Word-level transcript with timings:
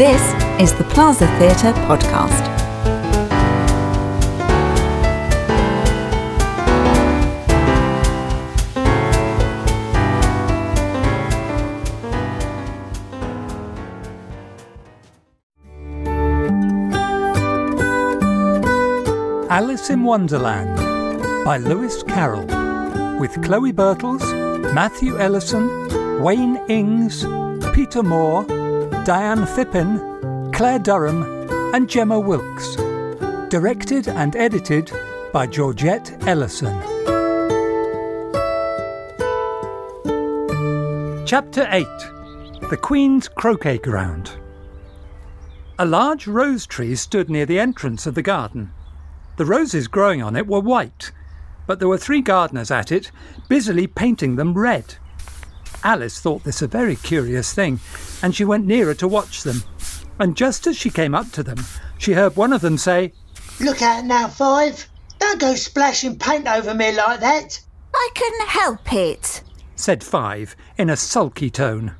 This 0.00 0.22
is 0.58 0.72
the 0.78 0.84
Plaza 0.84 1.26
Theatre 1.38 1.74
podcast. 1.84 2.40
Alice 19.50 19.90
in 19.90 20.04
Wonderland 20.04 20.78
by 21.44 21.58
Lewis 21.58 22.02
Carroll 22.04 22.46
with 23.20 23.32
Chloe 23.44 23.74
Birtles, 23.74 24.22
Matthew 24.72 25.18
Ellison, 25.18 26.22
Wayne 26.22 26.56
Ings, 26.70 27.26
Peter 27.74 28.02
Moore, 28.02 28.46
Diane 29.04 29.46
Phippen, 29.46 30.52
Claire 30.52 30.78
Durham, 30.78 31.48
and 31.74 31.88
Gemma 31.88 32.20
Wilkes. 32.20 32.76
Directed 33.48 34.08
and 34.08 34.36
edited 34.36 34.92
by 35.32 35.46
Georgette 35.46 36.16
Ellison. 36.26 36.78
Chapter 41.26 41.66
8 41.70 41.86
The 42.68 42.78
Queen's 42.80 43.28
Croquet 43.28 43.78
Ground. 43.78 44.32
A 45.78 45.86
large 45.86 46.26
rose 46.26 46.66
tree 46.66 46.94
stood 46.94 47.30
near 47.30 47.46
the 47.46 47.58
entrance 47.58 48.06
of 48.06 48.14
the 48.14 48.22
garden. 48.22 48.70
The 49.36 49.46
roses 49.46 49.88
growing 49.88 50.22
on 50.22 50.36
it 50.36 50.46
were 50.46 50.60
white, 50.60 51.12
but 51.66 51.78
there 51.78 51.88
were 51.88 51.96
three 51.96 52.20
gardeners 52.20 52.70
at 52.70 52.92
it, 52.92 53.10
busily 53.48 53.86
painting 53.86 54.36
them 54.36 54.52
red. 54.52 54.96
Alice 55.84 56.20
thought 56.20 56.44
this 56.44 56.62
a 56.62 56.68
very 56.68 56.96
curious 56.96 57.52
thing, 57.52 57.80
and 58.22 58.34
she 58.34 58.44
went 58.44 58.66
nearer 58.66 58.94
to 58.94 59.08
watch 59.08 59.42
them. 59.42 59.62
And 60.18 60.36
just 60.36 60.66
as 60.66 60.76
she 60.76 60.90
came 60.90 61.14
up 61.14 61.30
to 61.32 61.42
them, 61.42 61.64
she 61.98 62.12
heard 62.12 62.36
one 62.36 62.52
of 62.52 62.60
them 62.60 62.76
say, 62.76 63.12
Look 63.60 63.82
out 63.82 64.04
now, 64.04 64.28
Five. 64.28 64.88
Don't 65.18 65.40
go 65.40 65.54
splashing 65.54 66.18
paint 66.18 66.48
over 66.48 66.74
me 66.74 66.92
like 66.92 67.20
that. 67.20 67.60
I 67.94 68.10
couldn't 68.14 68.48
help 68.48 68.92
it. 68.92 69.42
said 69.76 70.02
Five 70.04 70.56
in 70.78 70.90
a 70.90 70.96
sulky 70.96 71.50
tone. 71.50 71.94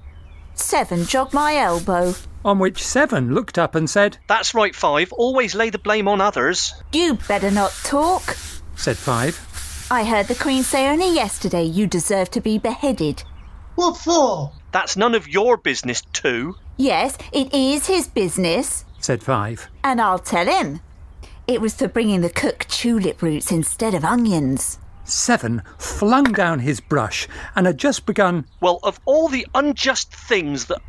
Seven 0.54 1.04
jogged 1.04 1.32
my 1.32 1.56
elbow. 1.56 2.14
On 2.44 2.58
which 2.58 2.82
Seven 2.84 3.34
looked 3.34 3.58
up 3.58 3.74
and 3.74 3.88
said, 3.88 4.18
That's 4.28 4.54
right, 4.54 4.74
Five. 4.74 5.12
Always 5.12 5.54
lay 5.54 5.70
the 5.70 5.78
blame 5.78 6.08
on 6.08 6.20
others. 6.20 6.74
You 6.92 7.14
better 7.28 7.50
not 7.50 7.72
talk. 7.84 8.36
said 8.76 8.96
Five. 8.96 9.46
I 9.90 10.04
heard 10.04 10.28
the 10.28 10.34
Queen 10.34 10.62
say 10.62 10.88
only 10.88 11.12
yesterday 11.14 11.64
you 11.64 11.86
deserve 11.86 12.30
to 12.30 12.40
be 12.40 12.58
beheaded. 12.58 13.24
What 13.80 13.96
for? 13.96 14.52
That's 14.72 14.94
none 14.98 15.14
of 15.14 15.26
your 15.26 15.56
business, 15.56 16.02
too. 16.12 16.54
Yes, 16.76 17.16
it 17.32 17.54
is 17.54 17.86
his 17.86 18.08
business, 18.08 18.84
said 18.98 19.22
Five. 19.22 19.68
and 19.82 20.02
I'll 20.02 20.18
tell 20.18 20.44
him. 20.44 20.80
It 21.48 21.62
was 21.62 21.72
for 21.72 21.88
bringing 21.88 22.20
the 22.20 22.28
cook 22.28 22.66
tulip 22.68 23.22
roots 23.22 23.50
instead 23.50 23.94
of 23.94 24.04
onions. 24.04 24.78
Seven 25.04 25.62
flung 25.78 26.24
down 26.24 26.58
his 26.58 26.78
brush 26.78 27.26
and 27.56 27.64
had 27.66 27.78
just 27.78 28.04
begun 28.04 28.44
Well, 28.60 28.80
of 28.82 29.00
all 29.06 29.28
the 29.28 29.46
unjust 29.54 30.14
things 30.14 30.66
that. 30.66 30.82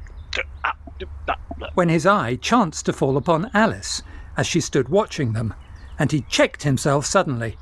when 1.75 1.87
his 1.87 2.05
eye 2.05 2.35
chanced 2.35 2.87
to 2.87 2.93
fall 2.93 3.15
upon 3.15 3.49
Alice 3.53 4.03
as 4.35 4.45
she 4.45 4.59
stood 4.59 4.89
watching 4.89 5.31
them, 5.31 5.53
and 5.97 6.11
he 6.11 6.25
checked 6.29 6.63
himself 6.63 7.05
suddenly. 7.05 7.55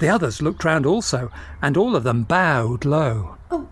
The 0.00 0.08
others 0.08 0.42
looked 0.42 0.64
round 0.64 0.86
also, 0.86 1.30
and 1.62 1.76
all 1.76 1.94
of 1.94 2.02
them 2.02 2.24
bowed 2.24 2.84
low, 2.84 3.35
Oh, 3.50 3.68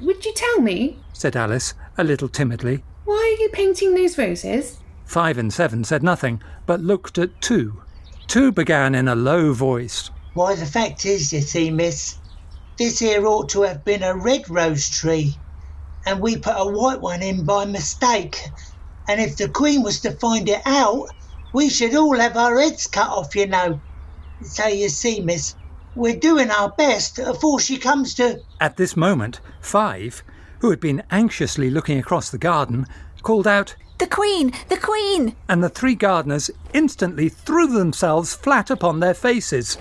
would 0.00 0.24
you 0.24 0.32
tell 0.34 0.60
me? 0.60 0.98
said 1.12 1.36
Alice, 1.36 1.74
a 1.96 2.04
little 2.04 2.28
timidly. 2.28 2.84
Why 3.04 3.36
are 3.36 3.42
you 3.42 3.48
painting 3.50 3.94
those 3.94 4.18
roses? 4.18 4.80
Five 5.06 5.38
and 5.38 5.52
seven 5.52 5.84
said 5.84 6.02
nothing, 6.02 6.42
but 6.66 6.80
looked 6.80 7.18
at 7.18 7.40
two. 7.40 7.82
Two 8.26 8.50
began 8.50 8.94
in 8.94 9.08
a 9.08 9.14
low 9.14 9.52
voice. 9.52 10.10
Why, 10.34 10.54
the 10.54 10.66
fact 10.66 11.04
is, 11.04 11.32
you 11.32 11.40
see, 11.40 11.70
miss, 11.70 12.16
this 12.78 12.98
here 12.98 13.26
ought 13.26 13.50
to 13.50 13.62
have 13.62 13.84
been 13.84 14.02
a 14.02 14.16
red 14.16 14.48
rose 14.48 14.88
tree, 14.88 15.36
and 16.06 16.20
we 16.20 16.38
put 16.38 16.54
a 16.56 16.70
white 16.70 17.00
one 17.00 17.22
in 17.22 17.44
by 17.44 17.64
mistake. 17.66 18.38
And 19.08 19.20
if 19.20 19.36
the 19.36 19.48
Queen 19.48 19.82
was 19.82 20.00
to 20.00 20.12
find 20.12 20.48
it 20.48 20.62
out, 20.64 21.08
we 21.52 21.68
should 21.68 21.94
all 21.94 22.18
have 22.18 22.36
our 22.36 22.58
heads 22.58 22.86
cut 22.86 23.08
off, 23.08 23.36
you 23.36 23.46
know. 23.46 23.80
So 24.42 24.66
you 24.66 24.88
see, 24.88 25.20
miss, 25.20 25.54
we're 25.94 26.16
doing 26.16 26.50
our 26.50 26.70
best 26.70 27.16
before 27.16 27.60
she 27.60 27.76
comes 27.78 28.14
to. 28.14 28.40
At 28.60 28.76
this 28.76 28.96
moment, 28.96 29.40
Five, 29.60 30.22
who 30.60 30.70
had 30.70 30.80
been 30.80 31.02
anxiously 31.10 31.70
looking 31.70 31.98
across 31.98 32.30
the 32.30 32.38
garden, 32.38 32.86
called 33.22 33.46
out, 33.46 33.74
The 33.98 34.06
Queen! 34.06 34.52
The 34.68 34.76
Queen! 34.76 35.36
and 35.48 35.62
the 35.62 35.68
three 35.68 35.94
gardeners 35.94 36.50
instantly 36.72 37.28
threw 37.28 37.66
themselves 37.66 38.34
flat 38.34 38.70
upon 38.70 39.00
their 39.00 39.14
faces. 39.14 39.78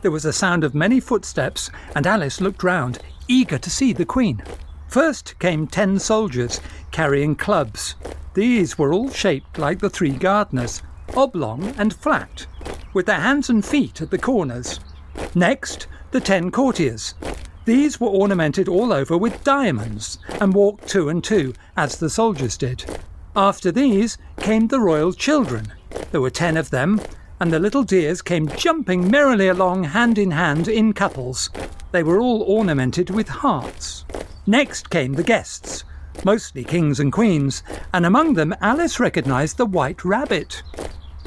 There 0.00 0.10
was 0.10 0.24
a 0.24 0.32
sound 0.32 0.64
of 0.64 0.74
many 0.74 1.00
footsteps, 1.00 1.70
and 1.94 2.06
Alice 2.06 2.40
looked 2.40 2.62
round, 2.62 2.98
eager 3.28 3.58
to 3.58 3.70
see 3.70 3.92
the 3.92 4.04
Queen. 4.04 4.42
First 4.88 5.38
came 5.38 5.66
ten 5.66 5.98
soldiers, 5.98 6.60
carrying 6.90 7.34
clubs. 7.34 7.94
These 8.34 8.78
were 8.78 8.92
all 8.92 9.10
shaped 9.10 9.58
like 9.58 9.80
the 9.80 9.90
three 9.90 10.12
gardeners, 10.12 10.82
oblong 11.14 11.74
and 11.78 11.94
flat, 11.94 12.46
with 12.92 13.06
their 13.06 13.20
hands 13.20 13.50
and 13.50 13.64
feet 13.64 14.00
at 14.00 14.10
the 14.10 14.18
corners. 14.18 14.80
Next, 15.34 15.86
the 16.10 16.20
ten 16.20 16.50
courtiers. 16.50 17.14
These 17.64 18.00
were 18.00 18.08
ornamented 18.08 18.68
all 18.68 18.92
over 18.92 19.16
with 19.16 19.44
diamonds 19.44 20.18
and 20.40 20.52
walked 20.52 20.88
two 20.88 21.08
and 21.08 21.22
two, 21.22 21.54
as 21.76 21.96
the 21.96 22.10
soldiers 22.10 22.56
did. 22.56 22.84
After 23.36 23.70
these 23.70 24.18
came 24.38 24.68
the 24.68 24.80
royal 24.80 25.12
children. 25.12 25.72
There 26.10 26.20
were 26.20 26.30
ten 26.30 26.56
of 26.56 26.70
them, 26.70 27.00
and 27.40 27.52
the 27.52 27.58
little 27.58 27.82
dears 27.82 28.20
came 28.20 28.48
jumping 28.48 29.10
merrily 29.10 29.48
along 29.48 29.84
hand 29.84 30.18
in 30.18 30.32
hand 30.32 30.68
in 30.68 30.92
couples. 30.92 31.50
They 31.92 32.02
were 32.02 32.20
all 32.20 32.42
ornamented 32.42 33.10
with 33.10 33.28
hearts. 33.28 34.04
Next 34.46 34.90
came 34.90 35.12
the 35.12 35.22
guests, 35.22 35.84
mostly 36.24 36.64
kings 36.64 37.00
and 37.00 37.12
queens, 37.12 37.62
and 37.92 38.04
among 38.04 38.34
them 38.34 38.54
Alice 38.60 39.00
recognised 39.00 39.56
the 39.56 39.66
white 39.66 40.04
rabbit. 40.04 40.62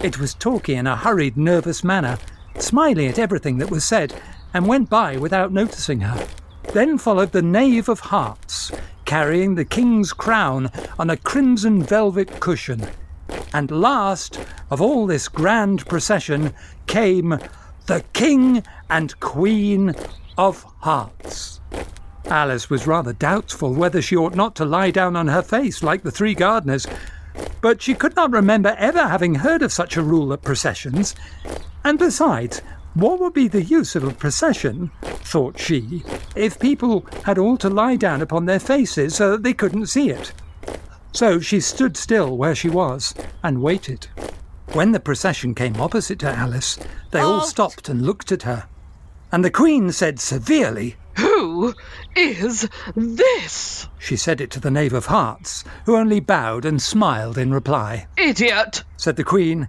It 0.03 0.19
was 0.19 0.33
talking 0.33 0.77
in 0.77 0.87
a 0.87 0.95
hurried, 0.95 1.37
nervous 1.37 1.83
manner, 1.83 2.17
smiling 2.61 3.07
at 3.07 3.19
everything 3.19 3.57
that 3.57 3.71
was 3.71 3.83
said, 3.83 4.13
and 4.53 4.67
went 4.67 4.89
by 4.89 5.17
without 5.17 5.51
noticing 5.51 6.01
her. 6.01 6.27
Then 6.73 6.97
followed 6.97 7.31
the 7.31 7.41
knave 7.41 7.89
of 7.89 7.99
hearts, 7.99 8.71
carrying 9.05 9.55
the 9.55 9.65
king's 9.65 10.13
crown 10.13 10.71
on 10.97 11.09
a 11.09 11.17
crimson 11.17 11.83
velvet 11.83 12.39
cushion. 12.39 12.87
And 13.53 13.71
last 13.71 14.39
of 14.69 14.81
all 14.81 15.07
this 15.07 15.27
grand 15.27 15.85
procession 15.85 16.53
came 16.87 17.39
the 17.85 18.03
king 18.13 18.63
and 18.89 19.17
queen 19.19 19.93
of 20.37 20.63
hearts. 20.79 21.61
Alice 22.25 22.69
was 22.69 22.87
rather 22.87 23.13
doubtful 23.13 23.73
whether 23.73 24.01
she 24.01 24.15
ought 24.15 24.35
not 24.35 24.55
to 24.55 24.65
lie 24.65 24.89
down 24.89 25.15
on 25.15 25.27
her 25.27 25.43
face 25.43 25.83
like 25.83 26.01
the 26.01 26.11
three 26.11 26.33
gardeners, 26.33 26.87
but 27.61 27.81
she 27.81 27.93
could 27.93 28.15
not 28.15 28.31
remember 28.31 28.75
ever 28.77 29.07
having 29.07 29.35
heard 29.35 29.61
of 29.61 29.71
such 29.71 29.95
a 29.95 30.01
rule 30.01 30.33
at 30.33 30.41
processions. 30.41 31.15
And 31.85 31.99
besides, 31.99 32.63
what 32.95 33.19
would 33.19 33.33
be 33.33 33.47
the 33.47 33.61
use 33.61 33.95
of 33.95 34.03
a 34.03 34.09
procession, 34.09 34.89
thought 35.03 35.59
she, 35.59 36.03
if 36.35 36.59
people 36.59 37.05
had 37.25 37.37
all 37.37 37.57
to 37.57 37.69
lie 37.69 37.95
down 37.95 38.23
upon 38.23 38.47
their 38.47 38.59
faces 38.59 39.13
so 39.13 39.31
that 39.31 39.43
they 39.43 39.53
couldn't 39.53 39.85
see 39.85 40.09
it? 40.09 40.33
So 41.11 41.39
she 41.39 41.59
stood 41.59 41.95
still 41.95 42.35
where 42.37 42.55
she 42.55 42.69
was 42.69 43.13
and 43.43 43.61
waited. 43.61 44.07
When 44.73 44.93
the 44.93 44.99
procession 44.99 45.53
came 45.53 45.79
opposite 45.79 46.17
to 46.19 46.31
Alice, 46.31 46.79
they 47.11 47.19
all 47.19 47.41
oh. 47.41 47.45
stopped 47.45 47.87
and 47.87 48.01
looked 48.01 48.31
at 48.31 48.43
her. 48.43 48.65
And 49.31 49.45
the 49.45 49.51
Queen 49.51 49.91
said 49.91 50.19
severely, 50.19 50.95
Who 51.17 51.75
is 52.15 52.67
this? 52.95 53.87
she 53.99 54.15
said 54.15 54.41
it 54.41 54.49
to 54.51 54.59
the 54.59 54.71
Knave 54.71 54.93
of 54.93 55.05
Hearts, 55.05 55.63
who 55.85 55.95
only 55.95 56.19
bowed 56.19 56.65
and 56.65 56.81
smiled 56.81 57.37
in 57.37 57.53
reply. 57.53 58.07
Idiot! 58.17 58.83
said 58.97 59.17
the 59.17 59.23
Queen, 59.23 59.67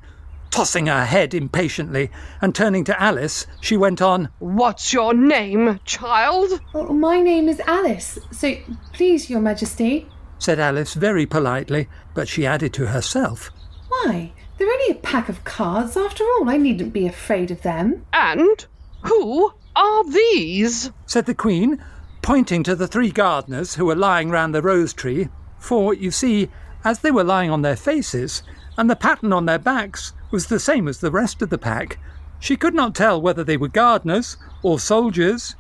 tossing 0.51 0.87
her 0.87 1.05
head 1.05 1.35
impatiently, 1.35 2.11
and 2.41 2.55
turning 2.55 2.85
to 2.85 3.01
Alice, 3.01 3.47
she 3.61 3.77
went 3.77 4.01
on, 4.01 4.29
What's 4.39 4.93
your 4.93 5.15
name, 5.15 5.81
child? 5.85 6.61
Oh, 6.75 6.93
my 6.93 7.21
name 7.21 7.49
is 7.49 7.61
Alice, 7.61 8.19
so 8.31 8.55
please, 8.93 9.29
Your 9.31 9.41
Majesty. 9.41 10.09
said 10.39 10.59
Alice 10.59 10.95
very 10.95 11.27
politely, 11.27 11.89
but 12.15 12.29
she 12.29 12.47
added 12.47 12.73
to 12.75 12.87
herself, 12.87 13.51
Why? 13.89 14.33
They're 14.59 14.71
only 14.71 14.91
a 14.91 14.95
pack 15.01 15.29
of 15.29 15.45
cards. 15.45 15.97
After 15.97 16.25
all, 16.25 16.49
I 16.49 16.57
needn't 16.57 16.93
be 16.93 17.07
afraid 17.07 17.51
of 17.51 17.63
them. 17.63 18.07
And 18.13 18.65
who 19.03 19.53
are 19.75 20.11
these? 20.11 20.91
said 21.05 21.27
the 21.27 21.35
Queen, 21.35 21.83
pointing 22.23 22.63
to 22.63 22.75
the 22.75 22.89
three 22.89 23.11
gardeners 23.11 23.75
who 23.75 23.85
were 23.85 23.95
lying 23.95 24.31
round 24.31 24.55
the 24.55 24.63
rose 24.63 24.95
tree, 24.95 25.29
for, 25.59 25.93
you 25.93 26.11
see, 26.11 26.49
as 26.85 27.01
they 27.01 27.11
were 27.11 27.25
lying 27.25 27.51
on 27.51 27.63
their 27.63 27.77
faces, 27.77 28.43
and 28.79 28.89
the 28.89 28.97
pattern 28.97 29.33
on 29.33 29.47
their 29.47 29.59
backs 29.59 30.13
was 30.31 30.47
the 30.47 30.61
same 30.61 30.89
as 30.89 30.99
the 31.01 31.11
rest 31.11 31.43
of 31.43 31.51
the 31.51 31.59
pack, 31.59 31.99
she 32.39 32.57
could 32.57 32.75
not 32.75 32.95
tell 32.95 33.21
whether 33.21 33.43
they 33.45 33.57
were 33.57 33.69
gardeners, 33.69 34.37
or 34.63 34.79
soldiers, 34.79 35.55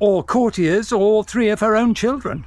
or 0.00 0.22
courtiers, 0.22 0.92
or 0.92 1.24
three 1.24 1.48
of 1.48 1.60
her 1.60 1.74
own 1.76 1.94
children, 1.94 2.44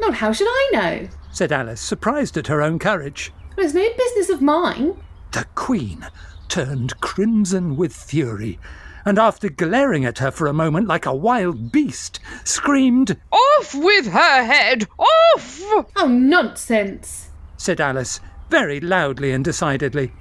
Not 0.00 0.14
how 0.14 0.32
should 0.32 0.48
I 0.48 0.70
know? 0.72 1.08
said 1.30 1.52
Alice, 1.52 1.80
surprised 1.80 2.36
at 2.36 2.48
her 2.48 2.60
own 2.62 2.78
courage. 2.78 3.32
It's 3.56 3.74
no 3.74 3.88
business 3.96 4.30
of 4.30 4.42
mine. 4.42 4.96
The 5.32 5.46
Queen 5.54 6.06
turned 6.48 6.98
crimson 7.00 7.76
with 7.76 7.94
fury, 7.94 8.58
and 9.04 9.18
after 9.18 9.48
glaring 9.48 10.04
at 10.04 10.18
her 10.18 10.30
for 10.30 10.46
a 10.46 10.52
moment 10.52 10.88
like 10.88 11.06
a 11.06 11.14
wild 11.14 11.70
beast, 11.70 12.18
screamed, 12.44 13.16
Off 13.30 13.74
with 13.74 14.06
her 14.08 14.44
head! 14.44 14.88
Off! 14.98 15.60
Oh, 15.96 16.08
nonsense. 16.08 17.30
said 17.56 17.80
Alice, 17.80 18.20
very 18.50 18.80
loudly 18.80 19.30
and 19.32 19.44
decidedly, 19.44 20.12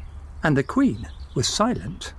and 0.43 0.55
the 0.55 0.63
Queen 0.63 1.07
was 1.35 1.47
silent. 1.47 2.13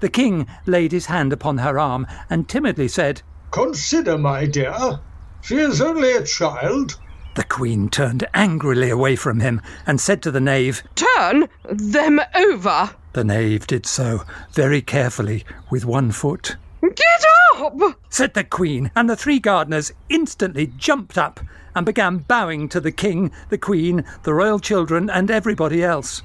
The 0.00 0.08
King 0.08 0.46
laid 0.66 0.92
his 0.92 1.06
hand 1.06 1.32
upon 1.32 1.58
her 1.58 1.78
arm 1.78 2.06
and 2.28 2.48
timidly 2.48 2.88
said, 2.88 3.22
Consider, 3.50 4.16
my 4.16 4.46
dear, 4.46 5.00
she 5.42 5.56
is 5.56 5.80
only 5.80 6.12
a 6.12 6.24
child. 6.24 6.98
The 7.34 7.44
Queen 7.44 7.88
turned 7.88 8.26
angrily 8.34 8.90
away 8.90 9.16
from 9.16 9.40
him 9.40 9.60
and 9.86 10.00
said 10.00 10.22
to 10.22 10.30
the 10.30 10.40
knave, 10.40 10.82
Turn 10.94 11.48
them 11.68 12.20
over! 12.34 12.90
The 13.12 13.24
knave 13.24 13.66
did 13.66 13.86
so, 13.86 14.22
very 14.52 14.82
carefully, 14.82 15.44
with 15.70 15.84
one 15.84 16.12
foot. 16.12 16.56
Get 16.82 17.24
up! 17.56 17.78
said 18.08 18.34
the 18.34 18.44
Queen, 18.44 18.90
and 18.96 19.08
the 19.08 19.16
three 19.16 19.38
gardeners 19.38 19.92
instantly 20.08 20.68
jumped 20.76 21.18
up 21.18 21.40
and 21.74 21.86
began 21.86 22.18
bowing 22.18 22.68
to 22.70 22.80
the 22.80 22.92
King, 22.92 23.30
the 23.48 23.58
Queen, 23.58 24.04
the 24.22 24.34
royal 24.34 24.58
children, 24.58 25.10
and 25.10 25.30
everybody 25.30 25.84
else. 25.84 26.22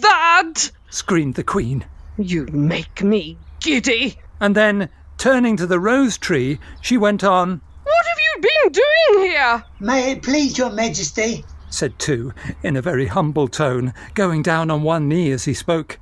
Leave 0.00 0.10
off 0.10 0.42
that! 0.54 0.70
Screamed 0.88 1.34
the 1.34 1.44
Queen. 1.44 1.84
You 2.16 2.46
make 2.46 3.02
me 3.02 3.36
giddy. 3.60 4.16
And 4.40 4.54
then, 4.56 4.88
turning 5.18 5.56
to 5.58 5.66
the 5.66 5.78
rose 5.78 6.16
tree, 6.16 6.58
she 6.80 6.96
went 6.96 7.22
on, 7.22 7.60
What 7.84 8.06
have 8.06 8.18
you 8.18 8.40
been 8.40 8.72
doing 8.72 9.30
here? 9.30 9.64
May 9.78 10.12
it 10.12 10.22
please 10.22 10.56
your 10.56 10.70
majesty, 10.70 11.44
said 11.68 11.98
two, 11.98 12.32
in 12.62 12.76
a 12.76 12.82
very 12.82 13.06
humble 13.06 13.46
tone, 13.48 13.92
going 14.14 14.42
down 14.42 14.70
on 14.70 14.82
one 14.82 15.06
knee 15.08 15.30
as 15.32 15.44
he 15.44 15.52
spoke. 15.54 15.98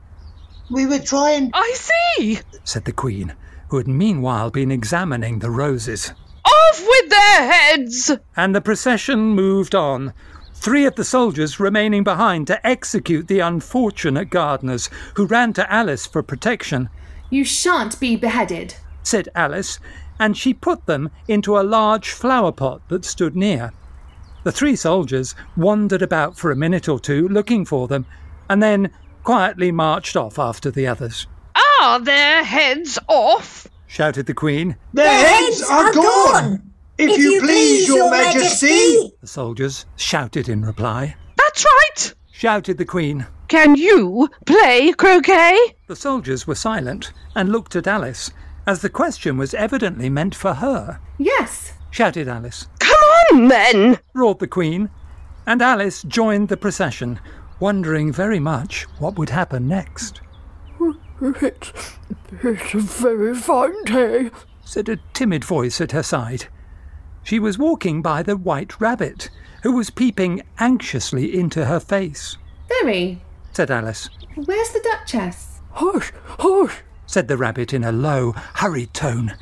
we 0.71 0.87
were 0.87 1.01
trying. 1.01 1.51
I 1.55 1.75
see! 1.77 2.39
said 2.65 2.85
the 2.85 2.93
Queen, 2.93 3.35
who 3.69 3.79
had 3.79 3.89
meanwhile 3.89 4.51
been 4.51 4.71
examining 4.71 5.41
the 5.41 5.51
roses. 5.51 6.13
Off 6.45 6.81
with 6.81 7.11
their 7.11 7.53
heads! 7.53 8.13
And 8.37 8.55
the 8.55 8.61
procession 8.61 9.19
moved 9.31 9.75
on, 9.75 10.13
three 10.59 10.85
of 10.85 10.97
the 10.97 11.05
soldiers 11.05 11.61
remaining 11.61 12.03
behind 12.05 12.47
to 12.49 12.67
execute 12.67 13.29
the 13.29 13.41
unfortunate 13.41 14.29
gardeners, 14.29 14.91
who 15.15 15.27
ran 15.27 15.53
to 15.55 15.73
Alice 15.73 16.07
for 16.07 16.23
protection. 16.23 16.89
You 17.31 17.45
shan't 17.45 17.99
be 18.01 18.17
beheaded. 18.17 18.75
said 19.03 19.29
Alice, 19.35 19.79
and 20.19 20.37
she 20.37 20.53
put 20.53 20.85
them 20.87 21.11
into 21.29 21.59
a 21.59 21.63
large 21.63 22.11
flower 22.11 22.53
pot 22.53 22.83
that 22.89 23.05
stood 23.05 23.37
near. 23.37 23.73
The 24.45 24.53
three 24.53 24.77
soldiers 24.77 25.35
wandered 25.57 26.03
about 26.03 26.37
for 26.37 26.51
a 26.51 26.57
minute 26.57 26.89
or 26.89 26.99
two 26.99 27.29
looking 27.29 27.65
for 27.65 27.89
them, 27.89 28.05
and 28.51 28.63
then 28.63 28.91
quietly 29.23 29.71
marched 29.73 30.17
off 30.17 30.39
after 30.39 30.71
the 30.71 30.87
others. 30.87 31.27
Are 31.81 32.01
their 32.01 32.43
heads 32.43 32.99
off? 33.09 33.69
Shouted 33.87 34.27
the 34.27 34.35
Queen. 34.35 34.77
Their 34.93 35.27
heads 35.27 35.63
are 35.63 35.93
gone! 35.93 36.73
If 36.99 37.17
you 37.17 37.41
please, 37.41 37.87
your 37.87 38.11
majesty! 38.11 39.13
The 39.21 39.27
soldiers 39.27 39.87
shouted 39.95 40.49
in 40.49 40.65
reply. 40.65 41.15
That's 41.37 41.65
right! 41.65 42.15
Shouted 42.33 42.77
the 42.77 42.85
Queen. 42.85 43.25
Can 43.47 43.77
you 43.77 44.29
play 44.47 44.93
croquet? 44.93 45.57
The 45.87 45.95
soldiers 45.95 46.49
were 46.49 46.57
silent 46.57 47.13
and 47.37 47.53
looked 47.53 47.77
at 47.77 47.87
Alice, 47.87 48.33
as 48.67 48.83
the 48.83 48.91
question 48.91 49.37
was 49.37 49.55
evidently 49.55 50.11
meant 50.11 50.35
for 50.35 50.55
her. 50.55 50.99
Yes. 51.19 51.73
Shouted 51.93 52.27
Alice. 52.27 52.67
Come 52.81 53.01
on, 53.01 53.47
then! 53.47 53.99
roared 54.13 54.41
the 54.41 54.49
Queen, 54.49 54.91
and 55.47 55.63
Alice 55.63 56.03
joined 56.03 56.49
the 56.49 56.57
procession, 56.57 57.21
wondering 57.61 58.13
very 58.13 58.41
much 58.41 58.83
what 58.99 59.17
would 59.17 59.31
happen 59.31 59.69
next. 59.69 60.21
It's, 61.21 61.97
it's 62.43 62.75
a 62.75 62.79
very 62.79 63.37
fine 63.37 63.85
day. 63.85 64.31
said 64.65 64.89
a 64.89 64.99
timid 65.15 65.45
voice 65.45 65.81
at 65.81 65.93
her 65.93 66.03
side. 66.03 66.49
She 67.29 67.39
was 67.39 67.59
walking 67.59 68.01
by 68.01 68.23
the 68.23 68.39
white 68.39 68.81
rabbit, 68.81 69.29
who 69.63 69.73
was 69.73 69.91
peeping 69.91 70.41
anxiously 70.59 71.39
into 71.39 71.67
her 71.67 71.79
face. 71.79 72.39
Very. 72.71 73.21
Said 73.53 73.71
Alice. 73.71 74.09
Where's 74.35 74.71
the 74.71 74.81
Duchess? 74.81 75.61
Hush, 75.73 76.11
hush. 76.25 76.79
Said 77.07 77.29
the 77.29 77.37
rabbit 77.37 77.75
in 77.75 77.85
a 77.85 77.93
low, 77.93 78.33
hurried 78.33 78.95
tone. 78.95 79.37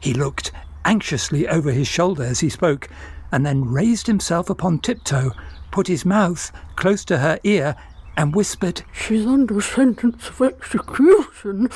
He 0.00 0.14
looked 0.14 0.50
anxiously 0.84 1.46
over 1.46 1.70
his 1.70 1.86
shoulder 1.86 2.24
as 2.24 2.40
he 2.40 2.48
spoke, 2.48 2.88
and 3.30 3.46
then 3.46 3.70
raised 3.70 4.08
himself 4.08 4.50
upon 4.50 4.80
tiptoe, 4.80 5.30
put 5.70 5.86
his 5.86 6.04
mouth 6.04 6.50
close 6.74 7.04
to 7.04 7.18
her 7.18 7.38
ear, 7.44 7.76
and 8.16 8.34
whispered, 8.34 8.82
She's 8.92 9.24
under 9.24 9.60
sentence 9.60 10.28
of 10.28 10.42
execution. 10.42 11.68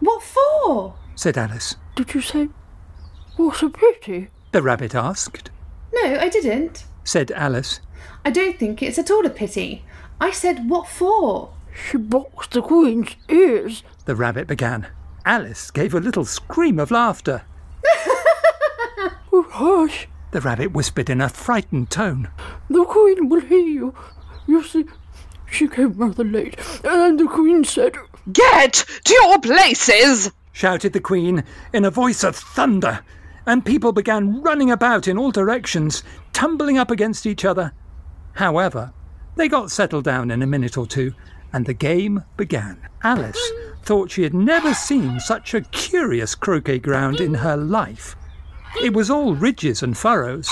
What 0.00 0.22
for? 0.22 0.94
said 1.14 1.36
Alice. 1.36 1.76
Did 1.96 2.14
you 2.14 2.22
say, 2.22 2.48
what 3.36 3.62
a 3.62 3.68
pity? 3.68 4.28
The 4.52 4.62
rabbit 4.62 4.94
asked, 4.94 5.50
No, 5.92 6.16
I 6.18 6.28
didn't. 6.28 6.84
said 7.04 7.30
Alice. 7.32 7.80
I 8.24 8.30
don't 8.30 8.58
think 8.58 8.82
it's 8.82 8.98
at 8.98 9.10
all 9.10 9.26
a 9.26 9.30
pity. 9.30 9.84
I 10.20 10.30
said, 10.30 10.68
what 10.70 10.86
for? 10.88 11.52
She 11.74 11.96
boxed 11.96 12.52
the 12.52 12.62
Queen's 12.62 13.16
ears. 13.28 13.82
The 14.04 14.14
rabbit 14.14 14.46
began. 14.46 14.86
Alice 15.24 15.70
gave 15.70 15.94
a 15.94 16.00
little 16.00 16.24
scream 16.24 16.78
of 16.78 16.90
laughter. 16.90 17.42
Oh, 19.32 19.46
hush. 19.50 20.06
The 20.30 20.40
rabbit 20.40 20.72
whispered 20.72 21.10
in 21.10 21.20
a 21.20 21.28
frightened 21.28 21.90
tone. 21.90 22.28
The 22.70 22.84
Queen 22.84 23.28
will 23.28 23.40
hear 23.40 23.66
you. 23.66 23.94
You 24.46 24.62
see, 24.62 24.84
she 25.50 25.66
came 25.68 25.92
rather 25.94 26.24
late, 26.24 26.58
and 26.84 27.18
the 27.18 27.26
Queen 27.26 27.64
said, 27.64 27.96
Get 28.32 28.84
to 29.04 29.14
your 29.14 29.40
places! 29.40 30.30
shouted 30.52 30.92
the 30.92 31.00
Queen 31.00 31.44
in 31.72 31.84
a 31.84 31.90
voice 31.90 32.22
of 32.22 32.36
thunder, 32.36 33.00
and 33.46 33.64
people 33.64 33.92
began 33.92 34.42
running 34.42 34.70
about 34.70 35.08
in 35.08 35.18
all 35.18 35.30
directions, 35.30 36.02
tumbling 36.32 36.78
up 36.78 36.90
against 36.90 37.26
each 37.26 37.44
other. 37.44 37.72
However, 38.34 38.92
they 39.36 39.48
got 39.48 39.70
settled 39.70 40.04
down 40.04 40.30
in 40.30 40.42
a 40.42 40.46
minute 40.46 40.76
or 40.76 40.86
two, 40.86 41.14
and 41.52 41.66
the 41.66 41.74
game 41.74 42.24
began. 42.36 42.78
Alice 43.02 43.52
thought 43.82 44.10
she 44.10 44.22
had 44.22 44.34
never 44.34 44.74
seen 44.74 45.18
such 45.20 45.54
a 45.54 45.60
curious 45.60 46.34
croquet 46.34 46.78
ground 46.78 47.20
in 47.20 47.34
her 47.34 47.56
life. 47.56 48.16
It 48.80 48.94
was 48.94 49.10
all 49.10 49.34
ridges 49.34 49.82
and 49.82 49.96
furrows. 49.96 50.50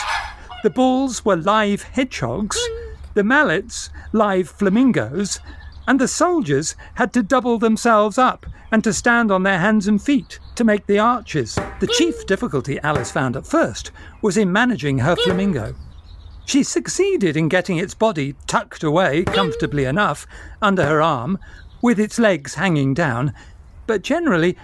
The 0.63 0.71
balls 0.71 1.25
were 1.25 1.37
live 1.37 1.83
hedgehogs, 1.83 2.59
the 3.15 3.25
mallets 3.25 3.91
live 4.13 4.49
flamingos, 4.49 5.41
and 5.87 6.01
the 6.01 6.09
soldiers 6.09 6.77
had 6.95 7.13
to 7.13 7.23
double 7.23 7.59
themselves 7.59 8.19
up 8.19 8.47
and 8.73 8.85
to 8.85 8.93
stand 8.93 9.31
on 9.31 9.43
their 9.43 9.59
hands 9.59 9.89
and 9.89 10.03
feet 10.03 10.39
to 10.55 10.65
make 10.65 10.87
the 10.87 10.99
arches. 10.99 11.59
The 11.81 11.87
chief 11.87 12.27
difficulty 12.27 12.79
Alice 12.81 13.11
found 13.11 13.37
at 13.37 13.47
first 13.47 13.91
was 14.23 14.37
in 14.37 14.53
managing 14.53 14.99
her 14.99 15.17
flamingo. 15.17 15.75
She 16.45 16.63
succeeded 16.63 17.37
in 17.37 17.49
getting 17.49 17.79
its 17.79 17.95
body 17.95 18.35
tucked 18.47 18.83
away 18.83 19.25
comfortably 19.25 19.85
enough 19.85 20.27
under 20.61 20.85
her 20.85 21.01
arm, 21.01 21.39
with 21.83 21.99
its 21.99 22.19
legs 22.19 22.55
hanging 22.55 22.93
down, 22.93 23.33
but 23.87 24.03
generally, 24.03 24.57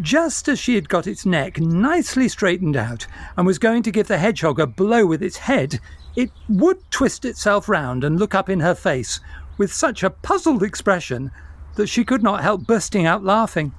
just 0.00 0.48
as 0.48 0.58
she 0.58 0.74
had 0.74 0.88
got 0.88 1.06
its 1.06 1.24
neck 1.24 1.60
nicely 1.60 2.28
straightened 2.28 2.76
out 2.76 3.06
and 3.36 3.46
was 3.46 3.58
going 3.58 3.82
to 3.82 3.92
give 3.92 4.08
the 4.08 4.18
hedgehog 4.18 4.58
a 4.58 4.66
blow 4.66 5.06
with 5.06 5.22
its 5.22 5.36
head, 5.36 5.78
it 6.16 6.30
would 6.48 6.78
twist 6.90 7.24
itself 7.24 7.68
round 7.68 8.02
and 8.02 8.18
look 8.18 8.34
up 8.34 8.48
in 8.48 8.60
her 8.60 8.74
face 8.74 9.20
with 9.58 9.72
such 9.72 10.02
a 10.02 10.10
puzzled 10.10 10.62
expression 10.62 11.30
that 11.76 11.88
she 11.88 12.04
could 12.04 12.22
not 12.22 12.42
help 12.42 12.66
bursting 12.66 13.06
out 13.06 13.24
laughing. 13.24 13.72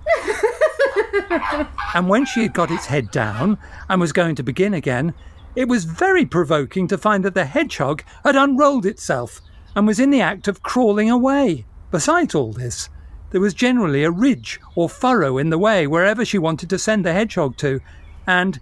and 1.94 2.10
when 2.10 2.26
she 2.26 2.44
had 2.44 2.54
got 2.54 2.72
its 2.72 2.86
head 2.86 3.12
down 3.12 3.58
and 3.90 4.02
was 4.02 4.12
going 4.12 4.36
to 4.36 4.44
begin 4.44 4.74
again, 4.74 5.14
it 5.56 5.68
was 5.68 5.86
very 5.86 6.26
provoking 6.26 6.88
to 6.88 6.98
find 6.98 7.24
that 7.24 7.34
the 7.34 7.46
hedgehog 7.46 8.04
had 8.24 8.36
unrolled 8.36 8.86
itself 8.86 9.42
and 9.76 9.88
was 9.88 10.00
in 10.00 10.10
the 10.10 10.22
act 10.22 10.48
of 10.48 10.64
crawling 10.64 11.10
away. 11.10 11.66
Besides 11.92 12.36
all 12.36 12.52
this, 12.52 12.90
there 13.32 13.42
was 13.42 13.54
generally 13.54 14.04
a 14.04 14.12
ridge 14.12 14.60
or 14.76 14.90
furrow 14.90 15.38
in 15.38 15.50
the 15.50 15.58
way 15.58 15.88
wherever 15.88 16.26
she 16.26 16.38
wanted 16.38 16.70
to 16.70 16.80
send 16.80 17.06
the 17.06 17.14
hedgehog 17.14 17.58
to, 17.58 17.80
and 18.28 18.60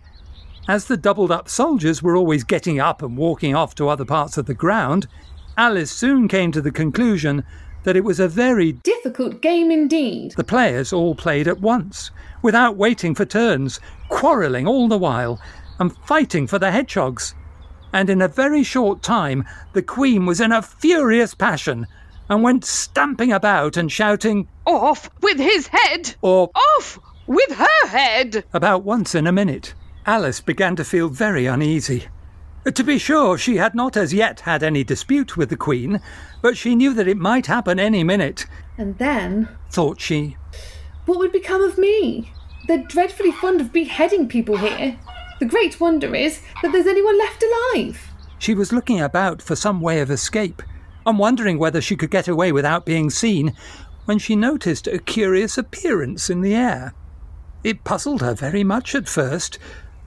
as 0.67 0.85
the 0.85 0.97
doubled 0.97 1.31
up 1.31 1.49
soldiers 1.49 2.01
were 2.01 2.15
always 2.15 2.43
getting 2.43 2.79
up 2.79 3.01
and 3.01 3.17
walking 3.17 3.55
off 3.55 3.75
to 3.75 3.89
other 3.89 4.05
parts 4.05 4.37
of 4.37 4.45
the 4.45 4.53
ground, 4.53 5.07
Alice 5.57 5.91
soon 5.91 6.27
came 6.27 6.51
to 6.51 6.61
the 6.61 6.71
conclusion 6.71 7.43
that 7.83 7.95
it 7.95 8.03
was 8.03 8.19
a 8.19 8.27
very 8.27 8.71
Difficult 8.71 9.41
game 9.41 9.69
indeed. 9.69 10.33
the 10.35 10.43
players 10.43 10.91
all 10.93 11.13
played 11.15 11.47
at 11.47 11.59
once, 11.59 12.11
without 12.41 12.77
waiting 12.77 13.13
for 13.13 13.25
turns, 13.25 13.79
quarrelling 14.09 14.67
all 14.67 14.87
the 14.87 14.97
while, 14.97 15.39
and 15.79 15.95
fighting 16.05 16.47
for 16.47 16.57
the 16.57 16.71
hedgehogs. 16.71 17.35
And 17.91 18.09
in 18.09 18.21
a 18.21 18.27
very 18.27 18.63
short 18.63 19.03
time, 19.03 19.43
the 19.73 19.83
Queen 19.83 20.25
was 20.25 20.41
in 20.41 20.51
a 20.51 20.61
furious 20.61 21.35
passion, 21.35 21.85
and 22.29 22.41
went 22.41 22.65
stamping 22.65 23.31
about 23.31 23.77
and 23.77 23.91
shouting, 23.91 24.47
Off 24.65 25.09
with 25.21 25.37
his 25.37 25.67
head! 25.67 26.15
or 26.21 26.49
Off 26.55 26.97
with 27.27 27.51
her 27.51 27.87
head! 27.87 28.43
about 28.53 28.83
once 28.83 29.13
in 29.13 29.27
a 29.27 29.31
minute. 29.31 29.75
Alice 30.05 30.41
began 30.41 30.75
to 30.77 30.83
feel 30.83 31.09
very 31.09 31.45
uneasy. 31.45 32.07
To 32.65 32.83
be 32.83 32.97
sure, 32.97 33.37
she 33.37 33.57
had 33.57 33.75
not 33.75 33.97
as 33.97 34.13
yet 34.13 34.41
had 34.41 34.63
any 34.63 34.83
dispute 34.83 35.35
with 35.35 35.49
the 35.49 35.57
Queen, 35.57 35.99
but 36.41 36.55
she 36.57 36.75
knew 36.75 36.93
that 36.93 37.07
it 37.09 37.17
might 37.17 37.47
happen 37.47 37.77
any 37.77 38.03
minute, 38.03 38.45
And 38.77 38.97
then, 38.97 39.49
thought 39.69 39.99
she. 39.99 40.37
what 41.05 41.19
would 41.19 41.31
become 41.33 41.61
of 41.61 41.77
me? 41.77 42.31
They're 42.67 42.83
dreadfully 42.83 43.33
fond 43.33 43.59
of 43.59 43.73
beheading 43.73 44.29
people 44.29 44.57
here. 44.57 44.97
The 45.39 45.45
great 45.45 45.79
wonder 45.81 46.15
is 46.15 46.41
that 46.61 46.71
there's 46.71 46.87
anyone 46.87 47.17
left 47.17 47.43
alive. 47.43 47.99
She 48.39 48.53
was 48.53 48.71
looking 48.71 49.01
about 49.01 49.41
for 49.41 49.55
some 49.57 49.81
way 49.81 49.99
of 49.99 50.09
escape, 50.09 50.61
and 51.05 51.19
wondering 51.19 51.59
whether 51.59 51.81
she 51.81 51.97
could 51.97 52.11
get 52.11 52.29
away 52.29 52.53
without 52.53 52.85
being 52.85 53.09
seen, 53.09 53.53
when 54.05 54.19
she 54.19 54.35
noticed 54.37 54.87
a 54.87 54.99
curious 54.99 55.57
appearance 55.57 56.29
in 56.29 56.39
the 56.41 56.55
air. 56.55 56.93
It 57.63 57.83
puzzled 57.83 58.21
her 58.21 58.33
very 58.33 58.63
much 58.63 58.95
at 58.95 59.09
first, 59.09 59.59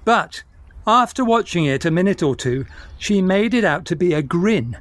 but 0.07 0.43
after 0.87 1.25
watching 1.25 1.64
it 1.64 1.85
a 1.85 1.90
minute 1.90 2.23
or 2.23 2.37
two, 2.37 2.66
she 2.99 3.21
made 3.21 3.55
it 3.55 3.64
out 3.64 3.85
to 3.87 3.97
be 3.97 4.12
a 4.12 4.23
grin, 4.23 4.76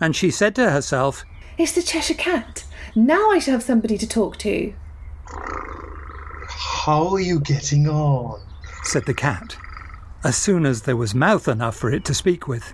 and 0.00 0.14
she 0.14 0.30
said 0.30 0.54
to 0.56 0.70
herself, 0.70 1.24
It's 1.56 1.72
the 1.72 1.82
Cheshire 1.82 2.14
Cat. 2.14 2.64
Now 2.94 3.30
I 3.30 3.38
shall 3.38 3.52
have 3.52 3.62
somebody 3.62 3.96
to 3.98 4.08
talk 4.08 4.36
to. 4.38 4.74
How 6.48 7.08
are 7.08 7.20
you 7.20 7.40
getting 7.40 7.88
on? 7.88 8.40
said 8.82 9.06
the 9.06 9.14
cat, 9.14 9.56
as 10.22 10.36
soon 10.36 10.64
as 10.64 10.82
there 10.82 10.96
was 10.96 11.14
mouth 11.14 11.48
enough 11.48 11.76
for 11.76 11.90
it 11.90 12.04
to 12.04 12.14
speak 12.14 12.46
with. 12.46 12.72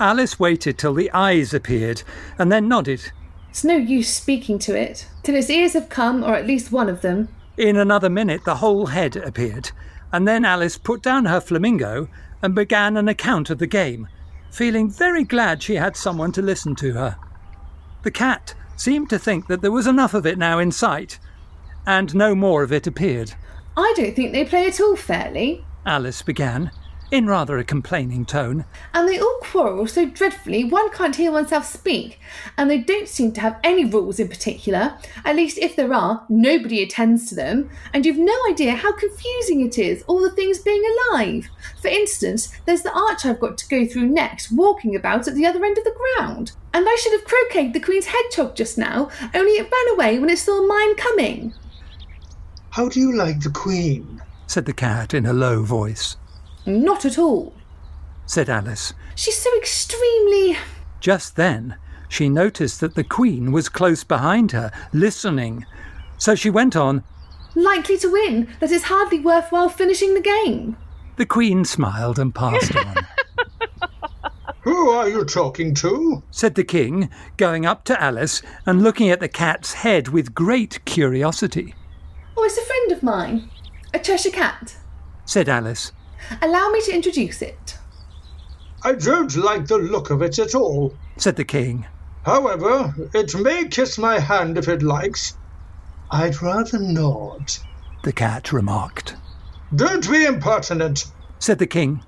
Alice 0.00 0.38
waited 0.38 0.76
till 0.78 0.94
the 0.94 1.10
eyes 1.12 1.54
appeared, 1.54 2.02
and 2.38 2.50
then 2.50 2.68
nodded. 2.68 3.12
It's 3.50 3.64
no 3.64 3.76
use 3.76 4.12
speaking 4.12 4.58
to 4.60 4.76
it 4.78 5.06
till 5.22 5.34
its 5.34 5.48
ears 5.48 5.74
have 5.74 5.88
come, 5.88 6.22
or 6.22 6.34
at 6.34 6.46
least 6.46 6.72
one 6.72 6.88
of 6.88 7.00
them. 7.00 7.28
In 7.56 7.76
another 7.76 8.10
minute, 8.10 8.44
the 8.44 8.56
whole 8.56 8.86
head 8.86 9.16
appeared, 9.16 9.70
and 10.12 10.26
then 10.26 10.44
Alice 10.44 10.78
put 10.78 11.02
down 11.02 11.24
her 11.24 11.40
flamingo 11.40 12.08
and 12.42 12.54
began 12.54 12.96
an 12.96 13.08
account 13.08 13.50
of 13.50 13.58
the 13.58 13.66
game, 13.66 14.08
feeling 14.50 14.90
very 14.90 15.24
glad 15.24 15.62
she 15.62 15.74
had 15.74 15.96
someone 15.96 16.32
to 16.32 16.42
listen 16.42 16.74
to 16.76 16.92
her. 16.94 17.16
The 18.02 18.10
cat 18.10 18.54
seemed 18.76 19.10
to 19.10 19.18
think 19.18 19.46
that 19.46 19.62
there 19.62 19.72
was 19.72 19.86
enough 19.86 20.14
of 20.14 20.26
it 20.26 20.38
now 20.38 20.58
in 20.58 20.70
sight, 20.70 21.18
and 21.86 22.14
no 22.14 22.34
more 22.34 22.62
of 22.62 22.72
it 22.72 22.86
appeared. 22.86 23.34
I 23.76 23.92
don't 23.96 24.14
think 24.14 24.32
they 24.32 24.44
play 24.44 24.66
at 24.66 24.80
all 24.80 24.96
fairly. 24.96 25.64
Alice 25.84 26.22
began, 26.22 26.70
in 27.10 27.26
rather 27.26 27.58
a 27.58 27.64
complaining 27.64 28.24
tone. 28.24 28.64
And 28.92 29.08
they 29.08 29.18
all 29.18 29.38
quarrel 29.40 29.86
so 29.86 30.06
dreadfully 30.06 30.64
one 30.64 30.90
can't 30.90 31.16
hear 31.16 31.32
oneself 31.32 31.66
speak. 31.66 32.18
And 32.56 32.70
they 32.70 32.78
don't 32.78 33.08
seem 33.08 33.32
to 33.32 33.40
have 33.40 33.60
any 33.62 33.84
rules 33.84 34.18
in 34.18 34.28
particular. 34.28 34.98
At 35.24 35.36
least 35.36 35.58
if 35.58 35.76
there 35.76 35.92
are, 35.92 36.24
nobody 36.28 36.82
attends 36.82 37.28
to 37.28 37.34
them. 37.34 37.70
And 37.92 38.04
you've 38.04 38.18
no 38.18 38.36
idea 38.48 38.72
how 38.72 38.92
confusing 38.92 39.60
it 39.60 39.78
is, 39.78 40.02
all 40.06 40.20
the 40.20 40.30
things 40.30 40.58
being 40.58 40.82
alive. 41.10 41.48
For 41.80 41.88
instance, 41.88 42.52
there's 42.64 42.82
the 42.82 42.92
arch 42.92 43.24
I've 43.24 43.40
got 43.40 43.58
to 43.58 43.68
go 43.68 43.86
through 43.86 44.06
next, 44.06 44.50
walking 44.50 44.96
about 44.96 45.28
at 45.28 45.34
the 45.34 45.46
other 45.46 45.64
end 45.64 45.78
of 45.78 45.84
the 45.84 45.96
ground. 46.16 46.52
And 46.74 46.86
I 46.88 46.96
should 46.96 47.12
have 47.12 47.24
croqueted 47.24 47.72
the 47.72 47.80
Queen's 47.80 48.06
hedgehog 48.06 48.56
just 48.56 48.76
now, 48.76 49.10
only 49.34 49.52
it 49.52 49.70
ran 49.70 49.94
away 49.94 50.18
when 50.18 50.30
it 50.30 50.38
saw 50.38 50.66
mine 50.66 50.94
coming. 50.96 51.54
How 52.70 52.88
do 52.88 53.00
you 53.00 53.16
like 53.16 53.40
the 53.40 53.50
Queen? 53.50 54.20
said 54.46 54.66
the 54.66 54.72
cat 54.72 55.14
in 55.14 55.26
a 55.26 55.32
low 55.32 55.62
voice. 55.62 56.16
Not 56.66 57.04
at 57.04 57.18
all. 57.18 57.54
said 58.26 58.48
Alice. 58.50 58.92
She's 59.14 59.38
so 59.38 59.56
extremely. 59.56 60.56
Just 61.00 61.36
then, 61.36 61.76
she 62.08 62.28
noticed 62.28 62.80
that 62.80 62.94
the 62.96 63.04
Queen 63.04 63.52
was 63.52 63.68
close 63.68 64.02
behind 64.04 64.52
her, 64.52 64.70
listening. 64.92 65.64
So 66.18 66.34
she 66.34 66.50
went 66.50 66.74
on, 66.76 67.04
likely 67.54 67.96
to 67.98 68.10
win, 68.10 68.48
that 68.60 68.72
it's 68.72 68.84
hardly 68.84 69.20
worthwhile 69.20 69.68
finishing 69.68 70.14
the 70.14 70.20
game. 70.20 70.76
The 71.16 71.26
Queen 71.26 71.64
smiled 71.64 72.18
and 72.18 72.34
passed 72.34 72.74
on, 72.76 72.94
Who 74.62 74.90
are 74.90 75.08
you 75.08 75.24
talking 75.24 75.74
to? 75.76 76.22
said 76.32 76.56
the 76.56 76.64
King, 76.64 77.08
going 77.36 77.64
up 77.64 77.84
to 77.84 78.02
Alice 78.02 78.42
and 78.66 78.82
looking 78.82 79.08
at 79.10 79.20
the 79.20 79.28
cat's 79.28 79.74
head 79.74 80.08
with 80.08 80.34
great 80.34 80.84
curiosity. 80.84 81.74
Oh, 82.36 82.42
it's 82.44 82.58
a 82.58 82.62
friend 82.62 82.92
of 82.92 83.02
mine. 83.02 83.48
A 83.94 83.98
Cheshire 84.00 84.30
Cat. 84.30 84.76
Said 85.24 85.48
Alice. 85.48 85.92
Allow 86.42 86.70
me 86.70 86.80
to 86.82 86.94
introduce 86.94 87.42
it. 87.42 87.78
I 88.82 88.92
don't 88.92 89.34
like 89.36 89.66
the 89.66 89.78
look 89.78 90.10
of 90.10 90.22
it 90.22 90.38
at 90.38 90.54
all. 90.54 90.94
Said 91.16 91.36
the 91.36 91.44
King. 91.44 91.86
However, 92.24 92.94
it 93.14 93.34
may 93.36 93.66
kiss 93.68 93.98
my 93.98 94.18
hand 94.18 94.58
if 94.58 94.68
it 94.68 94.82
likes. 94.82 95.36
I'd 96.10 96.40
rather 96.42 96.78
not. 96.78 97.58
The 98.02 98.12
cat 98.12 98.52
remarked. 98.52 99.16
Don't 99.74 100.08
be 100.10 100.24
impertinent, 100.24 101.06
Said 101.38 101.58
the 101.58 101.66
King. 101.66 102.02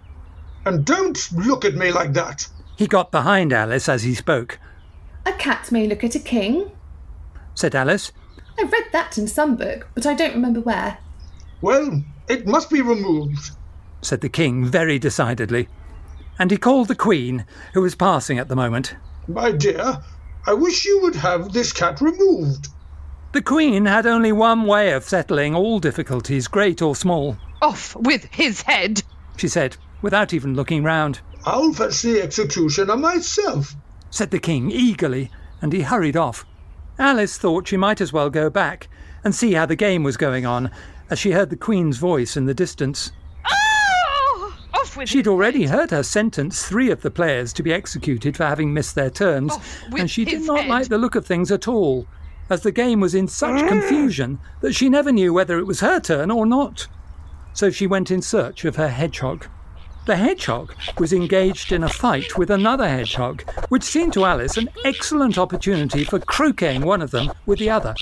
and 0.65 0.85
don't 0.85 1.33
look 1.33 1.65
at 1.65 1.75
me 1.75 1.91
like 1.91 2.13
that. 2.13 2.47
He 2.77 2.87
got 2.87 3.11
behind 3.11 3.53
Alice 3.53 3.89
as 3.89 4.03
he 4.03 4.15
spoke. 4.15 4.59
A 5.27 5.33
cat 5.33 5.73
may 5.73 5.87
look 5.89 6.05
at 6.05 6.15
a 6.15 6.21
king. 6.21 6.71
Said 7.55 7.75
Alice. 7.75 8.13
I 8.59 8.63
read 8.63 8.85
that 8.93 9.19
in 9.19 9.27
some 9.27 9.57
book, 9.57 9.89
but 9.95 10.07
I 10.07 10.15
don't 10.15 10.35
remember 10.35 10.61
where. 10.61 10.99
Well, 11.61 12.03
it 12.29 12.47
must 12.47 12.71
be 12.71 12.83
removed. 12.83 13.51
Said 14.09 14.23
the 14.23 14.31
King 14.31 14.65
very 14.65 14.99
decidedly. 14.99 15.69
And 16.39 16.51
he 16.51 16.57
called 16.57 16.89
the 16.89 16.95
Queen, 16.95 17.45
who 17.75 17.83
was 17.83 17.95
passing 17.95 18.39
at 18.39 18.49
the 18.49 18.57
moment. 18.57 18.97
My 19.27 19.53
dear, 19.53 19.99
I 20.47 20.55
wish 20.55 20.87
you 20.87 21.03
would 21.03 21.17
have 21.17 21.53
this 21.53 21.75
cat 21.75 22.01
removed. 22.01 22.69
The 23.33 23.43
Queen 23.43 23.85
had 23.85 24.07
only 24.07 24.33
one 24.33 24.65
way 24.65 24.93
of 24.93 25.05
settling 25.05 25.55
all 25.55 25.79
difficulties, 25.79 26.49
great 26.49 26.81
or 26.81 26.97
small, 26.97 27.37
Off 27.61 27.95
with 27.97 28.25
his 28.31 28.63
head. 28.63 29.03
she 29.37 29.47
said, 29.47 29.77
without 30.01 30.33
even 30.33 30.55
looking 30.55 30.83
round. 30.83 31.21
I'll 31.45 31.75
fetch 31.75 32.01
the 32.01 32.23
executioner 32.23 32.97
myself. 32.97 33.77
said 34.09 34.31
the 34.31 34.39
king 34.39 34.71
eagerly, 34.71 35.31
and 35.61 35.71
he 35.75 35.83
hurried 35.83 36.17
off. 36.17 36.47
Alice 36.99 37.37
thought 37.37 37.69
she 37.69 37.77
might 37.77 38.01
as 38.01 38.15
well 38.15 38.31
go 38.31 38.49
back 38.49 38.89
and 39.23 39.35
see 39.35 39.53
how 39.53 39.67
the 39.67 39.77
game 39.77 40.03
was 40.03 40.17
going 40.17 40.47
on, 40.47 40.71
as 41.11 41.19
she 41.19 41.33
heard 41.33 41.51
the 41.51 41.57
queen's 41.57 41.99
voice 41.99 42.39
in 42.39 42.47
the 42.47 42.55
distance. 42.55 43.13
Off 44.81 44.97
with 44.97 45.09
She'd 45.09 45.29
already 45.29 45.65
heard 45.65 45.91
her 45.91 46.03
sentence 46.03 46.67
three 46.67 46.91
of 46.91 47.03
the 47.03 47.11
players 47.11 47.53
to 47.55 47.63
be 47.63 47.73
executed 47.73 48.37
for 48.37 48.45
having 48.45 48.73
missed 48.73 48.95
their 48.95 49.11
turns, 49.11 49.55
and 49.97 50.11
she 50.11 50.25
did 50.25 50.43
not 50.43 50.61
head. 50.61 50.71
like 50.71 50.89
the 50.89 50.99
look 50.99 51.15
of 51.15 51.27
things 51.27 51.51
at 51.51 51.67
all, 51.67 52.07
as 52.51 52.63
the 52.63 52.73
game 52.73 53.01
was 53.01 53.15
in 53.15 53.29
such 53.29 53.63
mm. 53.63 53.69
confusion 53.69 54.39
that 54.61 54.75
she 54.75 54.89
never 54.89 55.13
knew 55.13 55.33
whether 55.33 55.59
it 55.59 55.67
was 55.67 55.81
her 55.81 56.01
turn 56.01 56.31
or 56.31 56.47
not. 56.47 56.87
So 57.53 57.71
she 57.71 57.87
went 57.87 58.11
in 58.11 58.23
search 58.23 58.65
of 58.65 58.77
her 58.77 58.89
hedgehog. 58.89 59.47
The 60.07 60.17
hedgehog 60.17 60.75
was 60.99 61.13
engaged 61.13 61.73
in 61.73 61.85
a 61.85 61.89
fight 61.89 62.39
with 62.39 62.51
another 62.51 62.89
hedgehog, 62.89 63.43
which 63.69 63.83
seemed 63.83 64.15
to 64.15 64.25
Alice 64.25 64.57
an 64.57 64.71
excellent 64.85 65.37
opportunity 65.37 66.05
for 66.05 66.19
croqueting 66.19 66.83
one 66.83 67.03
of 67.03 67.11
them 67.11 67.33
with 67.45 67.59
the 67.59 67.69
other. 67.69 67.95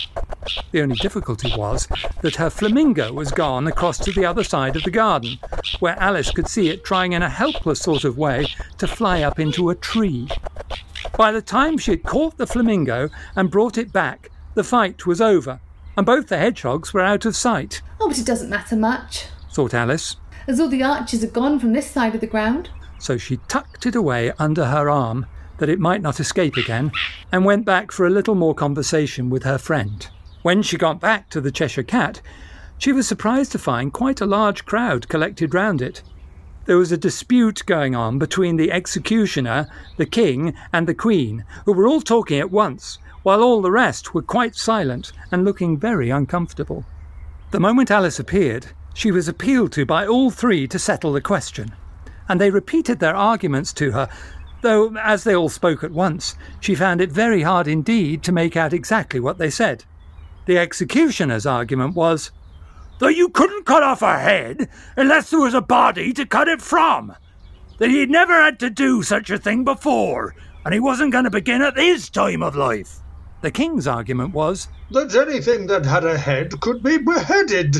The 0.73 0.83
only 0.83 0.97
difficulty 0.97 1.53
was 1.57 1.89
that 2.23 2.37
her 2.37 2.51
flamingo 2.51 3.13
was 3.13 3.31
gone 3.31 3.67
across 3.67 3.99
to 3.99 4.13
the 4.13 4.25
other 4.25 4.45
side 4.45 4.77
of 4.77 4.83
the 4.85 4.91
garden, 4.91 5.39
where 5.81 5.99
Alice 5.99 6.31
could 6.31 6.49
see 6.49 6.69
it 6.69 6.85
trying 6.85 7.13
in 7.13 7.23
a 7.23 7.29
helpless 7.29 7.81
sort 7.81 8.05
of 8.05 8.19
way 8.19 8.47
to 8.79 8.87
fly 8.87 9.23
up 9.23 9.39
into 9.39 9.71
a 9.71 9.75
tree. 9.75 10.29
By 11.17 11.33
the 11.33 11.43
time 11.43 11.79
she 11.79 11.93
had 11.93 12.03
caught 12.03 12.37
the 12.37 12.47
flamingo 12.47 13.09
and 13.35 13.51
brought 13.51 13.79
it 13.79 13.93
back, 13.93 14.31
the 14.55 14.65
fight 14.65 15.07
was 15.07 15.21
over, 15.21 15.61
and 15.97 16.05
both 16.05 16.29
the 16.29 16.39
hedgehogs 16.39 16.93
were 16.93 17.01
out 17.01 17.25
of 17.25 17.37
sight, 17.37 17.83
Oh, 18.01 18.09
but 18.09 18.19
it 18.19 18.27
doesn't 18.27 18.51
matter 18.51 18.77
much, 18.77 19.27
thought 19.53 19.75
Alice. 19.75 20.17
as 20.47 20.61
all 20.61 20.69
the 20.69 20.83
arches 20.83 21.25
are 21.25 21.29
gone 21.29 21.59
from 21.59 21.73
this 21.73 21.91
side 21.91 22.15
of 22.15 22.21
the 22.21 22.27
ground. 22.27 22.71
So 22.99 23.17
she 23.19 23.39
tucked 23.49 23.87
it 23.87 23.95
away 23.95 24.33
under 24.39 24.67
her 24.67 24.89
arm 24.89 25.27
that 25.59 25.69
it 25.69 25.81
might 25.81 26.03
not 26.03 26.21
escape 26.21 26.57
again, 26.57 26.93
and 27.33 27.45
went 27.45 27.65
back 27.65 27.91
for 27.91 28.07
a 28.07 28.11
little 28.11 28.35
more 28.35 28.55
conversation 28.55 29.31
with 29.31 29.43
her 29.45 29.57
friend. 29.59 30.09
When 30.47 30.63
she 30.63 30.79
got 30.79 31.01
back 31.01 31.29
to 31.31 31.41
the 31.41 31.51
Cheshire 31.51 31.83
Cat, 31.83 32.21
she 32.79 32.93
was 32.93 33.09
surprised 33.09 33.51
to 33.51 33.59
find 33.59 33.93
quite 33.93 34.21
a 34.21 34.27
large 34.27 34.65
crowd 34.65 35.09
collected 35.09 35.53
round 35.53 35.83
it. 35.83 36.05
There 36.67 36.79
was 36.79 36.93
a 36.93 36.97
dispute 36.97 37.65
going 37.67 37.97
on 37.97 38.21
between 38.21 38.55
the 38.55 38.71
executioner, 38.71 39.67
the 39.97 40.07
king, 40.07 40.55
and 40.73 40.87
the 40.87 40.95
queen, 40.95 41.45
who 41.65 41.73
were 41.73 41.89
all 41.89 42.01
talking 42.01 42.39
at 42.39 42.53
once, 42.53 43.01
while 43.25 43.43
all 43.43 43.61
the 43.61 43.73
rest 43.73 44.15
were 44.15 44.23
quite 44.23 44.55
silent 44.55 45.11
and 45.33 45.45
looking 45.45 45.77
very 45.77 46.11
uncomfortable. 46.11 46.85
The 47.51 47.59
moment 47.59 47.91
Alice 47.91 48.21
appeared, 48.21 48.69
she 48.95 49.11
was 49.11 49.27
appealed 49.27 49.73
to 49.73 49.85
by 49.85 50.07
all 50.07 50.31
three 50.31 50.69
to 50.69 50.79
settle 50.79 51.13
the 51.13 51.21
question, 51.21 51.75
and 52.29 52.41
they 52.41 52.53
repeated 52.53 53.01
their 53.01 53.17
arguments 53.17 53.73
to 53.73 53.91
her, 53.91 54.09
though, 54.61 54.95
as 54.97 55.25
they 55.25 55.35
all 55.35 55.49
spoke 55.49 55.83
at 55.83 55.91
once, 55.91 56.37
she 56.61 56.77
found 56.77 57.01
it 57.01 57.11
very 57.11 57.43
hard 57.43 57.67
indeed 57.67 58.23
to 58.23 58.31
make 58.31 58.57
out 58.57 58.73
exactly 58.73 59.19
what 59.19 59.39
they 59.39 59.51
said. 59.51 59.83
The 60.47 60.59
executioner's 60.59 61.45
argument 61.45 61.97
was 61.97 62.31
that 63.01 63.17
you 63.17 63.29
couldn't 63.29 63.67
cut 63.67 63.83
off 63.83 64.01
a 64.01 64.19
head 64.19 64.69
unless 64.97 65.31
there 65.31 65.41
was 65.41 65.55
a 65.55 65.61
body 65.61 66.13
to 66.13 66.25
cut 66.25 66.47
it 66.47 66.63
from, 66.63 67.15
that 67.79 67.91
he'd 67.91 68.11
never 68.11 68.33
had 68.33 68.61
to 68.61 68.71
do 68.71 69.03
such 69.03 69.29
a 69.29 69.39
thing 69.39 69.65
before, 69.65 70.37
and 70.65 70.73
he 70.73 70.79
wasn't 70.79 71.13
going 71.13 71.25
to 71.25 71.31
begin 71.31 71.63
at 71.63 71.77
his 71.77 72.09
time 72.09 72.45
of 72.45 72.55
life. 72.55 73.01
The 73.43 73.51
king's 73.51 73.89
argument 73.89 74.35
was 74.35 74.69
That 74.93 75.15
anything 75.17 75.67
that 75.67 75.85
had 75.85 76.05
a 76.05 76.17
head 76.17 76.61
could 76.61 76.81
be 76.83 76.97
beheaded, 76.97 77.77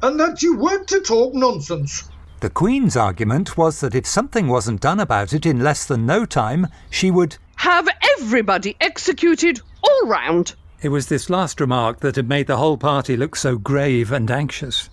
and 0.00 0.18
that 0.20 0.42
you 0.42 0.56
weren't 0.56 0.88
to 0.88 1.00
talk 1.00 1.34
nonsense. 1.34 2.08
The 2.38 2.50
Queen's 2.50 2.96
argument 2.96 3.56
was 3.56 3.80
that 3.80 3.94
if 3.94 4.06
something 4.06 4.46
wasn't 4.46 4.80
done 4.80 5.00
about 5.00 5.32
it 5.32 5.44
in 5.44 5.60
less 5.60 5.84
than 5.84 6.06
no 6.06 6.24
time, 6.24 6.68
she 6.88 7.10
would. 7.10 7.36
Have 7.56 7.88
everybody 8.18 8.76
executed 8.80 9.60
all 9.82 10.06
round. 10.06 10.54
It 10.86 10.90
was 10.90 11.08
this 11.08 11.28
last 11.28 11.60
remark 11.60 11.98
that 11.98 12.14
had 12.14 12.28
made 12.28 12.46
the 12.46 12.58
whole 12.58 12.76
party 12.76 13.16
look 13.16 13.34
so 13.34 13.58
grave 13.58 14.12
and 14.12 14.30
anxious. 14.30 14.88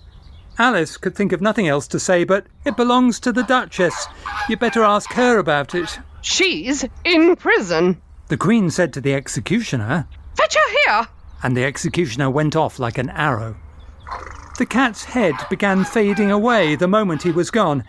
Alice 0.57 0.97
could 0.97 1.13
think 1.15 1.31
of 1.31 1.39
nothing 1.39 1.67
else 1.67 1.87
to 1.89 1.99
say 1.99 2.23
but, 2.23 2.47
It 2.65 2.75
belongs 2.75 3.19
to 3.19 3.31
the 3.31 3.43
Duchess. 3.43 4.07
You'd 4.49 4.57
better 4.57 4.83
ask 4.83 5.13
her 5.13 5.37
about 5.37 5.75
it. 5.75 5.99
She's 6.23 6.83
in 7.03 7.35
prison. 7.35 8.01
The 8.29 8.37
Queen 8.37 8.71
said 8.71 8.91
to 8.93 9.01
the 9.01 9.13
executioner, 9.13 10.07
Fetch 10.35 10.55
her 10.55 10.77
here. 10.83 11.07
and 11.43 11.55
the 11.55 11.63
executioner 11.63 12.31
went 12.31 12.55
off 12.55 12.79
like 12.79 12.97
an 12.97 13.11
arrow. 13.11 13.55
The 14.57 14.65
cat's 14.65 15.03
head 15.03 15.35
began 15.47 15.85
fading 15.85 16.31
away 16.31 16.75
the 16.75 16.87
moment 16.87 17.21
he 17.21 17.29
was 17.31 17.51
gone, 17.51 17.83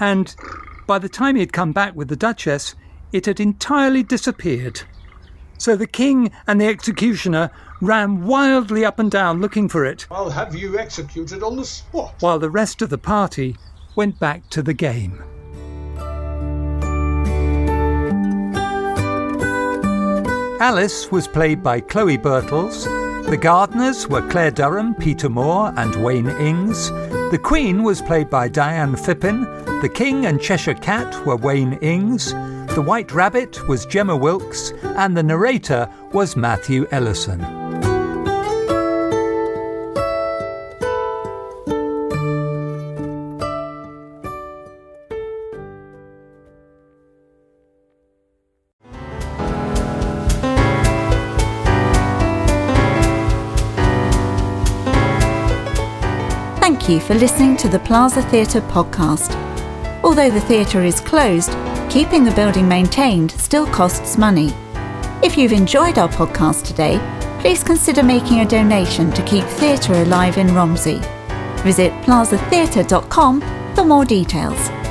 and 0.00 0.34
by 0.86 0.98
the 0.98 1.10
time 1.10 1.34
he 1.34 1.40
had 1.40 1.52
come 1.52 1.72
back 1.72 1.94
with 1.94 2.08
the 2.08 2.16
Duchess, 2.16 2.74
it 3.12 3.26
had 3.26 3.40
entirely 3.40 4.02
disappeared. 4.02 4.84
So 5.58 5.76
the 5.76 5.86
king 5.86 6.30
and 6.46 6.60
the 6.60 6.66
executioner 6.66 7.50
ran 7.80 8.26
wildly 8.26 8.84
up 8.84 8.98
and 8.98 9.10
down 9.10 9.40
looking 9.40 9.68
for 9.68 9.84
it, 9.84 10.06
I'll 10.10 10.30
have 10.30 10.54
you 10.54 10.78
executed 10.78 11.42
on 11.42 11.56
the 11.56 11.64
spot. 11.64 12.14
while 12.20 12.38
the 12.38 12.50
rest 12.50 12.82
of 12.82 12.90
the 12.90 12.98
party 12.98 13.56
went 13.94 14.18
back 14.18 14.48
to 14.50 14.62
the 14.62 14.74
game. 14.74 15.22
Alice 20.58 21.12
was 21.12 21.28
played 21.28 21.62
by 21.62 21.80
Chloe 21.80 22.16
Birtles. 22.16 22.84
The 23.28 23.36
gardeners 23.36 24.08
were 24.08 24.26
Claire 24.30 24.50
Durham, 24.50 24.94
Peter 24.94 25.28
Moore, 25.28 25.72
and 25.76 26.02
Wayne 26.02 26.28
Ings. 26.28 26.90
The 26.90 27.40
Queen 27.42 27.82
was 27.82 28.00
played 28.00 28.30
by 28.30 28.48
Diane 28.48 28.94
Phippen. 28.94 29.44
The 29.82 29.88
King 29.88 30.24
and 30.24 30.40
Cheshire 30.40 30.74
Cat 30.74 31.26
were 31.26 31.36
Wayne 31.36 31.74
Ings. 31.82 32.32
The 32.76 32.82
White 32.82 33.10
Rabbit 33.10 33.66
was 33.68 33.86
Gemma 33.86 34.14
Wilkes, 34.14 34.70
and 34.82 35.16
the 35.16 35.22
narrator 35.22 35.90
was 36.12 36.36
Matthew 36.36 36.86
Ellison. 36.90 37.40
Thank 56.60 56.90
you 56.90 57.00
for 57.00 57.14
listening 57.14 57.56
to 57.56 57.68
the 57.68 57.80
Plaza 57.86 58.20
Theatre 58.20 58.60
podcast. 58.60 59.34
Although 60.04 60.30
the 60.30 60.42
theatre 60.42 60.82
is 60.82 61.00
closed, 61.00 61.52
keeping 61.96 62.24
the 62.24 62.32
building 62.32 62.68
maintained 62.68 63.30
still 63.40 63.66
costs 63.68 64.18
money. 64.18 64.52
If 65.22 65.38
you've 65.38 65.54
enjoyed 65.54 65.96
our 65.96 66.10
podcast 66.10 66.66
today, 66.66 66.98
please 67.40 67.64
consider 67.64 68.02
making 68.02 68.40
a 68.40 68.44
donation 68.44 69.10
to 69.12 69.22
keep 69.22 69.44
theatre 69.44 69.94
alive 69.94 70.36
in 70.36 70.48
Romsey. 70.48 70.98
Visit 71.62 71.90
plazatheatre.com 72.02 73.40
for 73.74 73.84
more 73.86 74.04
details. 74.04 74.85